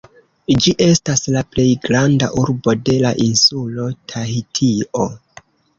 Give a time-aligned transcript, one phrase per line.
[0.63, 5.11] Ĝi estas la plej granda urbo de la insulo Tahitio.